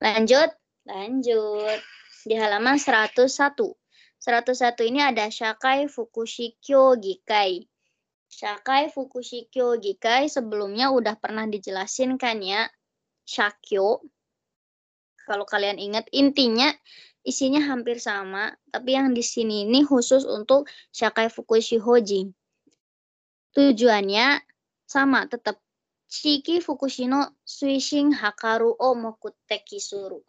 [0.00, 0.48] Lanjut,
[0.88, 1.80] lanjut.
[2.24, 3.28] Di halaman 101.
[3.28, 7.68] 101 ini ada Shakai Fukushikyo Gikai.
[8.24, 12.64] Shakai Fukushikyo Gikai sebelumnya udah pernah dijelasin kan ya.
[13.28, 14.00] Shakyo.
[15.28, 16.72] Kalau kalian ingat intinya
[17.20, 20.64] isinya hampir sama, tapi yang di sini ini khusus untuk
[20.96, 22.32] Shakai Fukushi Hoji.
[23.52, 24.40] Tujuannya
[24.88, 25.60] sama tetap
[26.10, 30.20] Shiki Fukushino Suishin Hakaru o Mokuteki Suru.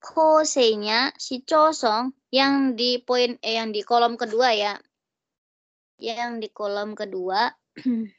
[0.00, 4.74] Koseinya si Chosong yang di poin eh, yang di kolom kedua ya.
[6.00, 7.52] Yang di kolom kedua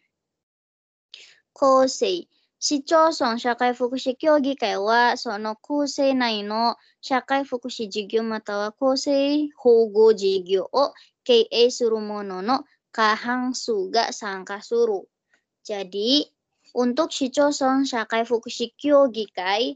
[1.57, 2.29] kosei
[2.61, 8.69] si Chosong shakai fukushi kyogi kai wa sono kosei nai no shakai fukushi jigyo matawa
[8.79, 10.93] kosei hogo jigyo o
[11.25, 12.55] kei suru mono no
[12.93, 15.09] kahang suga sangka suru.
[15.65, 16.25] Jadi,
[16.77, 19.73] untuk Shichosong Shakai Fukushi Kyogi Kai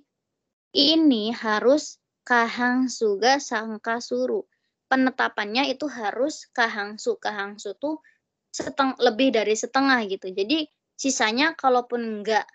[0.74, 4.46] ini harus kahangsu ga sangka suru.
[4.90, 7.18] Penetapannya itu harus kahangsu.
[7.18, 7.98] Kahangsu tuh
[8.54, 10.30] seteng lebih dari setengah gitu.
[10.30, 12.46] Jadi sisanya kalaupun enggak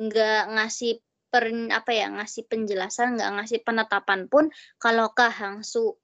[0.00, 4.48] enggak ngasih per, apa ya ngasih penjelasan enggak ngasih penetapan pun
[4.80, 5.94] kalau kahangsu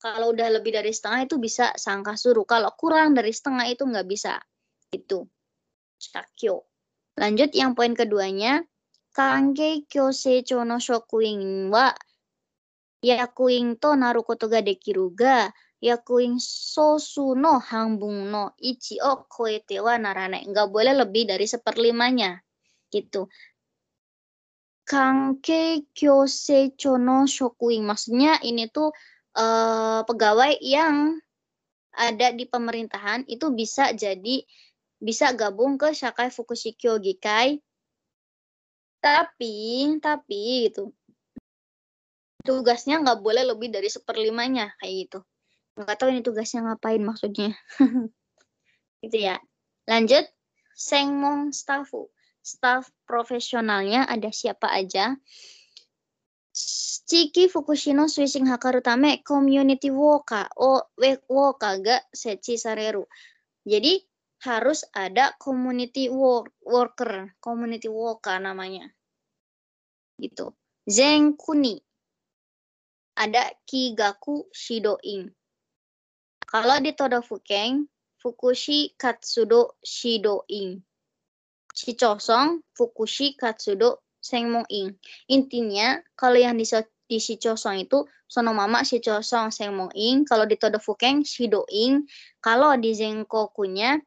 [0.00, 4.06] kalau udah lebih dari setengah itu bisa sangka suruh kalau kurang dari setengah itu enggak
[4.06, 4.38] bisa
[4.92, 5.24] itu
[6.00, 6.64] Shakyo.
[7.20, 8.64] Lanjut yang poin keduanya,
[9.12, 11.92] kange kyose Chono Shokuin wa
[13.04, 20.00] Yakuin to Narukoto ga dekiru ga Yakuin sosu no hangbung no ichi o koete wa
[20.00, 20.44] narane.
[20.48, 22.40] Nggak boleh lebih dari seperlimanya.
[22.88, 23.28] Gitu.
[24.88, 27.84] Kange kyose Chono Shokuin.
[27.84, 28.92] Maksudnya ini tuh
[29.36, 31.20] eh, pegawai yang
[31.90, 34.46] ada di pemerintahan itu bisa jadi
[35.00, 37.58] bisa gabung ke Shakai Fukushikyo Gikai.
[39.00, 39.54] Tapi,
[39.98, 40.92] tapi gitu.
[42.44, 45.18] Tugasnya nggak boleh lebih dari seperlimanya kayak gitu.
[45.80, 47.56] Nggak tahu ini tugasnya ngapain maksudnya.
[49.00, 49.40] Gitu ya.
[49.88, 50.28] Lanjut.
[50.76, 55.16] Sengmong staffu staff profesionalnya ada siapa aja?
[57.10, 60.82] Chiki Fukushino Switching Hakaru Tame Community Woka o
[61.30, 63.06] Woka ga Sechi Sareru.
[63.66, 64.02] Jadi
[64.40, 68.88] harus ada community work, worker, community woka namanya.
[70.16, 70.52] Gitu.
[70.88, 71.80] Zenkuni
[73.20, 75.28] ada Kigaku Shidoin.
[76.48, 77.84] Kalau di Todofukeng,
[78.16, 80.80] Fukushi Katsudo Shidoin.
[81.70, 84.96] Shichosong, Fukushi Katsudo Sengmong-in.
[85.30, 86.66] Intinya, kalau yang di,
[87.08, 90.24] di Shichosong itu, Sonomama Shichosong Sengmong-in.
[90.26, 92.04] Kalau di Todofukeng, Shidoin.
[92.42, 94.00] Kalau di Zenkokunya,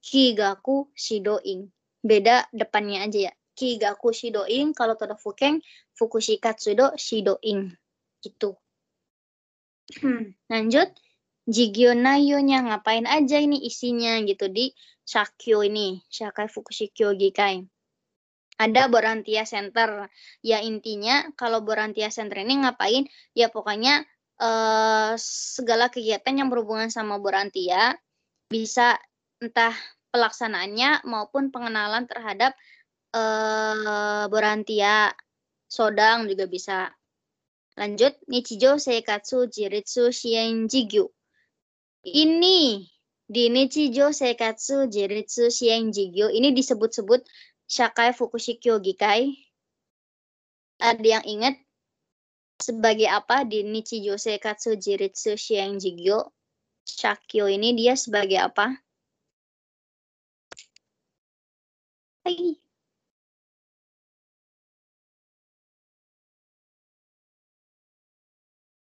[0.00, 1.68] Kigaku Shidoin.
[2.00, 3.32] Beda depannya aja ya.
[3.54, 5.60] Kigaku Shidoin, kalau Todofukeng,
[5.92, 7.76] Fukushi Katsudo Shidoin
[8.24, 8.56] gitu.
[10.00, 10.88] Hmm, lanjut.
[11.50, 14.70] Jigyo nayonya ngapain aja ini isinya gitu di
[15.02, 17.66] Shakyo ini, Shakai Fukushikyo Gikai.
[18.60, 20.06] Ada Borantia Center.
[20.44, 23.08] Ya intinya kalau Borantia Center ini ngapain?
[23.32, 24.04] Ya pokoknya
[24.38, 27.96] eh, segala kegiatan yang berhubungan sama Borantia
[28.52, 29.00] bisa
[29.40, 29.74] entah
[30.12, 32.52] pelaksanaannya maupun pengenalan terhadap
[33.16, 35.12] eh, Borantia
[35.70, 36.92] Sodang juga bisa
[37.78, 41.08] Lanjut, Nichijo Seikatsu Jiritsu Shien Jigyu.
[42.04, 42.84] Ini
[43.24, 47.24] di Nichijo Seikatsu Jiritsu Shien Jigyu ini disebut-sebut
[47.70, 49.32] Shakai Fukushikyo Gikai.
[50.76, 51.56] Ada yang ingat
[52.60, 56.36] sebagai apa di Nichijo Seikatsu Jiritsu Shien Jigyo?
[56.84, 58.76] Shakyo ini dia sebagai apa?
[62.24, 62.60] Hai.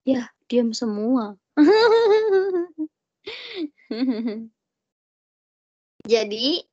[0.08, 1.36] Ya, diam semua.
[6.08, 6.64] Jadi,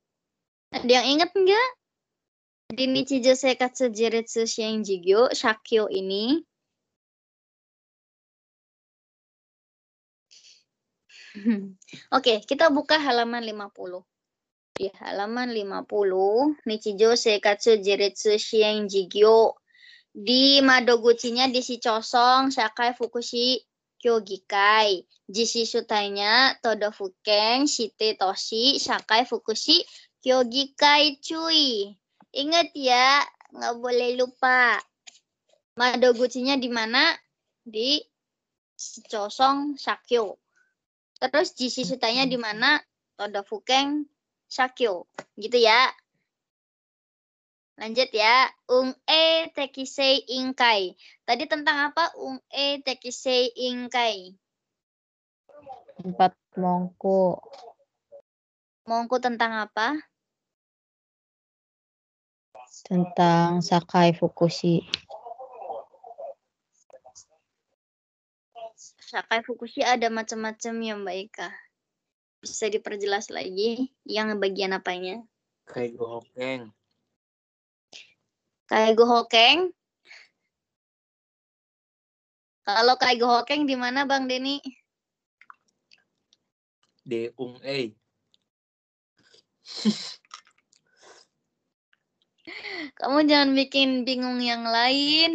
[0.72, 1.68] ada yang ingat enggak?
[2.72, 4.48] Di Nichijo Seikatsu Jiretsu
[4.82, 6.40] Jigyo, Shakyo ini
[12.16, 14.15] Oke, kita buka halaman 50.
[14.76, 18.36] Di halaman 50, Nichijo Seikatsu Jiretsu
[18.84, 19.56] Jigyo
[20.12, 23.56] di Madoguchi-nya di Shichosong, Shakai Fukushi
[23.96, 25.00] Kyogikai.
[25.26, 29.80] Jishi Sutainya Todofukeng, Shite Toshi, Shakai Fukushi
[30.20, 31.96] Kyogikai cuy.
[32.36, 33.24] Ingat ya,
[33.56, 34.76] nggak boleh lupa.
[35.80, 37.16] Madoguchi-nya di mana?
[37.64, 38.00] Di
[38.76, 40.36] Shichosong Shakyo.
[41.16, 42.76] Terus Jishi Sutainya di mana?
[43.16, 44.04] Todofukeng
[44.46, 45.10] Shakyo.
[45.34, 45.90] Gitu ya.
[47.76, 48.48] Lanjut ya.
[48.72, 50.96] Ung e tekisei ingkai.
[51.28, 52.14] Tadi tentang apa?
[52.16, 54.32] Ung e tekisei ingkai.
[56.00, 57.42] Tempat mongko.
[58.86, 59.98] Mongko tentang apa?
[62.86, 64.86] Tentang Sakai Fukushi.
[69.06, 71.48] Sakai Fukushi ada macam-macam ya Mbak Ika.
[72.46, 75.18] Bisa diperjelas lagi yang bagian apanya?
[75.66, 76.70] Kaigo Hokeng.
[78.70, 79.74] Kaigo Hokeng.
[82.62, 84.62] Kalau Kaigo Hokeng di mana Bang Deni?
[87.02, 87.90] De Ung E.
[93.02, 95.34] Kamu jangan bikin bingung yang lain.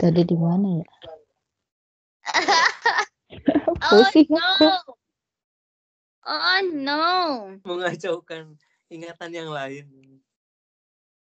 [0.00, 1.01] Tadi di mana ya?
[3.82, 4.38] Oh Pusing no.
[4.38, 4.92] aku.
[6.22, 7.04] Oh no.
[7.66, 8.54] Mengacaukan
[8.86, 9.86] ingatan yang lain.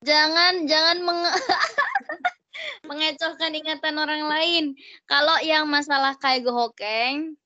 [0.02, 1.30] Jangan jangan menge
[2.90, 4.64] mengecohkan ingatan orang lain.
[5.06, 7.38] Kalau yang masalah Kaigo Hokeng,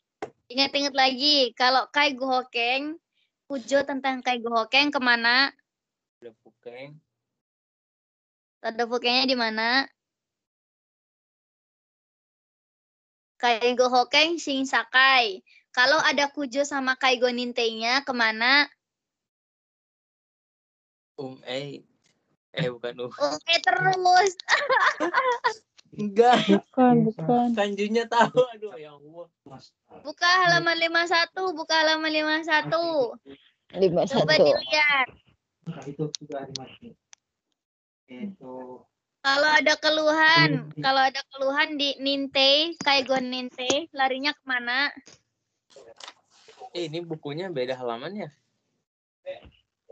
[0.47, 1.51] ingat-ingat lagi.
[1.57, 2.95] Kalau Kaigo Hokeng,
[3.49, 5.51] Pujo tentang Kaigo Hokeng ke mana?
[6.23, 6.95] De Fukeng.
[8.63, 9.83] Tanda Hokengnya di mana?
[13.43, 15.43] Kaigo Hokeng Sing Sakai.
[15.75, 18.71] Kalau ada Kujo sama Kaigo Nintei-nya ke mana?
[21.19, 21.83] Ung E.
[22.55, 23.11] Eh bukan Ung.
[23.35, 24.31] Oke terus.
[25.99, 26.39] Enggak.
[26.47, 27.47] Bukan, bukan.
[27.51, 28.47] Kanjunya tahu.
[28.55, 29.27] Aduh ya Allah.
[30.07, 33.19] Buka halaman 51, buka halaman 51.
[33.77, 34.47] Lima Coba satu.
[34.47, 35.07] dilihat.
[39.23, 44.91] Kalau ada keluhan, kalau ada keluhan di Ninte, Kaigon Ninte, larinya ke mana?
[46.75, 48.27] Eh, ini bukunya beda halamannya.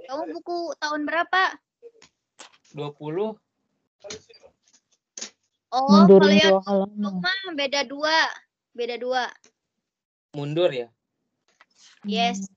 [0.03, 1.55] Kamu buku tahun berapa?
[2.75, 3.39] 20.
[5.71, 8.27] Oh, Mundurin kalau yang mah beda dua,
[8.75, 9.31] beda dua.
[10.35, 10.91] Mundur ya.
[12.03, 12.51] Yes.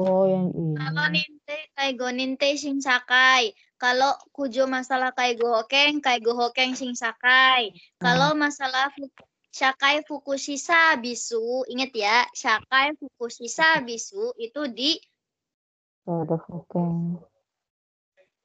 [0.00, 0.80] Oh, yang ini.
[0.80, 1.43] Kalau Ninte,
[1.74, 3.50] Kaigo Ninte Sing Sakai.
[3.74, 7.74] Kalau Kujo masalah Kaigo Hokeng, Kaigo Hokeng Sing Sakai.
[7.98, 9.10] Kalau masalah Fu-
[9.54, 14.98] Shakai Fukushisa Bisu, ingat ya, Shakai Fukushisa Bisu itu di
[16.06, 17.22] Ada Fukeng.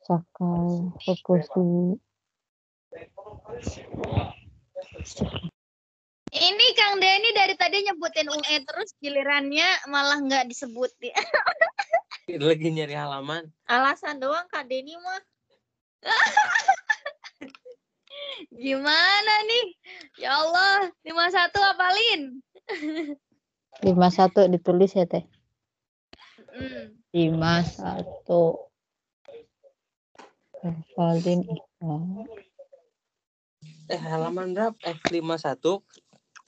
[0.05, 0.69] Sakai.
[1.05, 1.97] Fukushi.
[6.29, 10.93] Ini Kang Denny dari tadi nyebutin UE terus gilirannya malah nggak disebut.
[12.37, 13.49] Lagi nyari halaman.
[13.65, 15.21] Alasan doang Kak Denny mah.
[18.53, 19.65] Gimana nih?
[20.21, 22.21] Ya Allah, 51 apalin.
[23.85, 25.23] Lima satu ditulis ya, Teh.
[26.53, 26.93] Hmm.
[27.15, 28.69] Lima satu.
[30.59, 32.27] Hafalin ikhlas.
[33.89, 34.75] Eh halaman berapa?
[34.83, 35.81] Eh 51.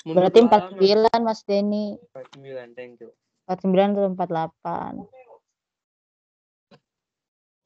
[0.04, 0.72] Mundur Berarti dua empat halaman.
[0.76, 1.86] sembilan Mas Denny.
[2.14, 3.10] 49, thank you.
[3.48, 4.94] Empat sembilan atau empat delapan.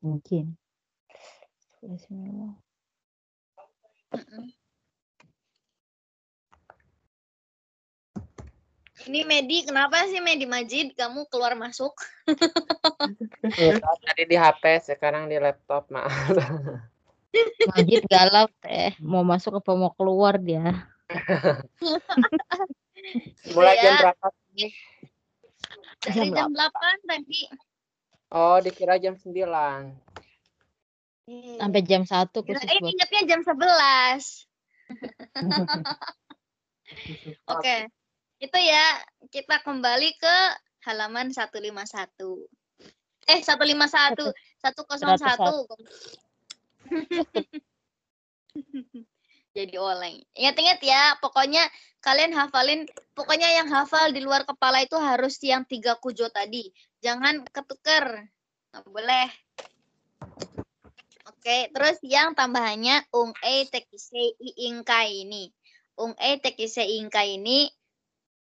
[0.05, 0.53] Mungkin.
[1.81, 2.53] Bismillah.
[9.05, 11.93] Ini Medi, kenapa sih Medi Majid kamu keluar masuk?
[14.05, 16.13] Tadi di HP, sekarang di laptop, maaf.
[17.73, 18.93] Majid galau teh.
[19.01, 20.85] Mau masuk apa mau keluar dia?
[23.53, 23.99] Mulai jam Ya.
[24.05, 24.25] berapa?
[26.05, 27.41] Dari jam 8 tadi.
[28.33, 29.93] Oh, dikira jam 9.
[31.57, 34.45] Sampai jam satu khusus Kirain buat ingetnya jam 11.
[37.53, 37.89] Oke.
[38.37, 39.01] Itu ya,
[39.33, 40.35] kita kembali ke
[40.85, 42.45] halaman 151.
[43.25, 44.29] Eh, 151,
[44.61, 45.65] 101.
[49.57, 50.19] Jadi oleng.
[50.37, 51.63] Ingat-ingat ya, pokoknya
[52.05, 52.85] kalian hafalin,
[53.15, 56.69] pokoknya yang hafal di luar kepala itu harus yang tiga kujo tadi.
[56.99, 58.27] Jangan ketuker.
[58.75, 59.27] Nggak boleh.
[61.31, 64.35] Oke, terus yang tambahannya ung e tekisei
[64.67, 65.49] ingkai ini.
[65.95, 67.71] Ung e tekisei ingkai ini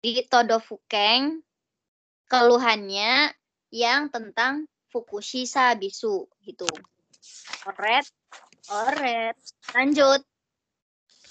[0.04, 1.42] di Todofukeng
[2.28, 3.32] keluhannya
[3.72, 6.68] yang tentang Fukushisa bisu gitu.
[7.68, 8.08] Oret,
[8.72, 9.36] oret.
[9.76, 10.24] Lanjut.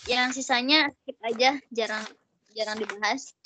[0.07, 2.07] Yang sisanya skip aja, jarang
[2.57, 3.37] jarang dibahas.